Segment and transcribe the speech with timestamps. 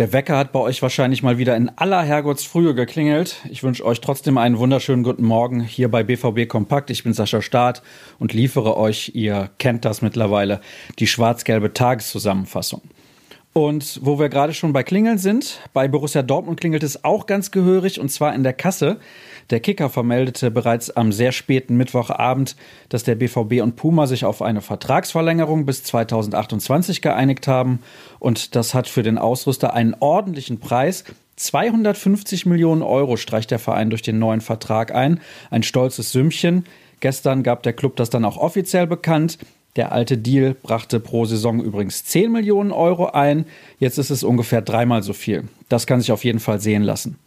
[0.00, 3.36] Der Wecker hat bei euch wahrscheinlich mal wieder in aller Herrgottsfrühe geklingelt.
[3.50, 6.88] Ich wünsche euch trotzdem einen wunderschönen guten Morgen hier bei BVB Kompakt.
[6.88, 7.82] Ich bin Sascha Staat
[8.18, 10.62] und liefere euch, ihr kennt das mittlerweile,
[10.98, 12.80] die schwarz-gelbe Tageszusammenfassung.
[13.52, 17.50] Und wo wir gerade schon bei Klingeln sind, bei Borussia Dortmund klingelt es auch ganz
[17.50, 18.98] gehörig und zwar in der Kasse.
[19.50, 22.54] Der Kicker vermeldete bereits am sehr späten Mittwochabend,
[22.90, 27.80] dass der BVB und Puma sich auf eine Vertragsverlängerung bis 2028 geeinigt haben
[28.20, 31.02] und das hat für den Ausrüster einen ordentlichen Preis.
[31.34, 35.20] 250 Millionen Euro streicht der Verein durch den neuen Vertrag ein.
[35.50, 36.66] Ein stolzes Sümmchen.
[37.00, 39.38] Gestern gab der Club das dann auch offiziell bekannt.
[39.76, 43.46] Der alte Deal brachte pro Saison übrigens 10 Millionen Euro ein.
[43.78, 45.44] Jetzt ist es ungefähr dreimal so viel.
[45.68, 47.18] Das kann sich auf jeden Fall sehen lassen.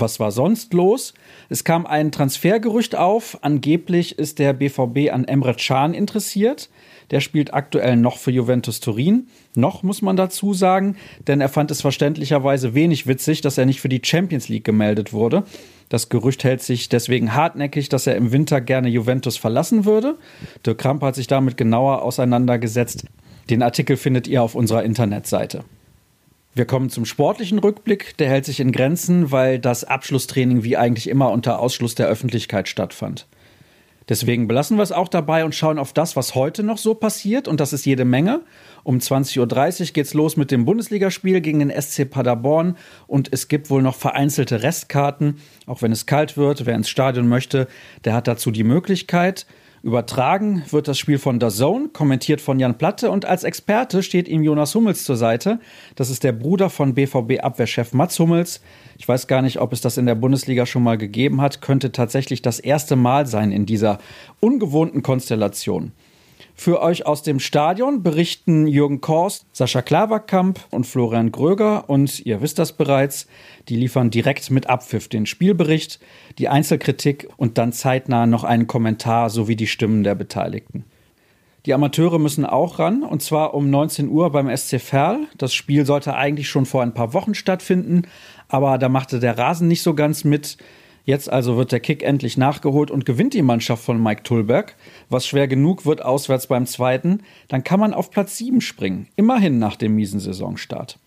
[0.00, 1.12] Was war sonst los?
[1.48, 3.38] Es kam ein Transfergerücht auf.
[3.42, 6.68] Angeblich ist der BVB an Emre Can interessiert.
[7.10, 9.26] Der spielt aktuell noch für Juventus Turin.
[9.56, 13.80] Noch muss man dazu sagen, denn er fand es verständlicherweise wenig witzig, dass er nicht
[13.80, 15.42] für die Champions League gemeldet wurde.
[15.88, 20.16] Das Gerücht hält sich deswegen hartnäckig, dass er im Winter gerne Juventus verlassen würde.
[20.64, 23.04] Dirk Kramp hat sich damit genauer auseinandergesetzt.
[23.50, 25.64] Den Artikel findet ihr auf unserer Internetseite.
[26.58, 28.16] Wir kommen zum sportlichen Rückblick.
[28.16, 32.66] Der hält sich in Grenzen, weil das Abschlusstraining wie eigentlich immer unter Ausschluss der Öffentlichkeit
[32.66, 33.28] stattfand.
[34.08, 37.46] Deswegen belassen wir es auch dabei und schauen auf das, was heute noch so passiert.
[37.46, 38.40] Und das ist jede Menge.
[38.82, 42.76] Um 20.30 Uhr geht's los mit dem Bundesligaspiel gegen den SC Paderborn.
[43.06, 45.36] Und es gibt wohl noch vereinzelte Restkarten.
[45.66, 47.68] Auch wenn es kalt wird, wer ins Stadion möchte,
[48.04, 49.46] der hat dazu die Möglichkeit.
[49.82, 54.26] Übertragen wird das Spiel von The Zone, kommentiert von Jan Platte und als Experte steht
[54.26, 55.60] ihm Jonas Hummels zur Seite.
[55.94, 58.60] Das ist der Bruder von BVB-Abwehrchef Mats Hummels.
[58.98, 61.92] Ich weiß gar nicht, ob es das in der Bundesliga schon mal gegeben hat, könnte
[61.92, 63.98] tatsächlich das erste Mal sein in dieser
[64.40, 65.92] ungewohnten Konstellation.
[66.60, 72.42] Für euch aus dem Stadion berichten Jürgen Korst, Sascha Klaverkamp und Florian Gröger und ihr
[72.42, 73.28] wisst das bereits,
[73.68, 76.00] die liefern direkt mit Abpfiff den Spielbericht,
[76.36, 80.84] die Einzelkritik und dann zeitnah noch einen Kommentar sowie die Stimmen der Beteiligten.
[81.64, 85.28] Die Amateure müssen auch ran, und zwar um 19 Uhr beim SC Verl.
[85.36, 88.02] Das Spiel sollte eigentlich schon vor ein paar Wochen stattfinden,
[88.48, 90.58] aber da machte der Rasen nicht so ganz mit.
[91.08, 94.76] Jetzt also wird der Kick endlich nachgeholt und gewinnt die Mannschaft von Mike Tulberg,
[95.08, 99.58] was schwer genug wird auswärts beim zweiten, dann kann man auf Platz 7 springen, immerhin
[99.58, 100.98] nach dem miesen Saisonstart.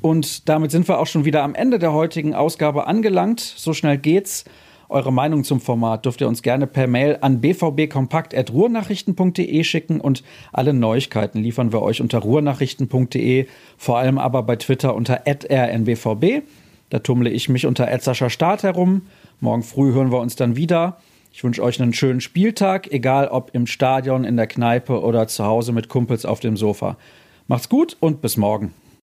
[0.00, 3.40] Und damit sind wir auch schon wieder am Ende der heutigen Ausgabe angelangt.
[3.40, 4.46] So schnell geht's.
[4.88, 10.72] Eure Meinung zum Format dürft ihr uns gerne per Mail an bvbkompakt.ruhrnachrichten.de schicken und alle
[10.72, 16.42] Neuigkeiten liefern wir euch unter ruhrnachrichten.de, vor allem aber bei Twitter unter rnbvb.
[16.90, 19.02] Da tummle ich mich unter Edsascher Start herum.
[19.40, 20.98] Morgen früh hören wir uns dann wieder.
[21.32, 25.44] Ich wünsche euch einen schönen Spieltag, egal ob im Stadion, in der Kneipe oder zu
[25.44, 26.96] Hause mit Kumpels auf dem Sofa.
[27.48, 28.72] Macht's gut und bis morgen.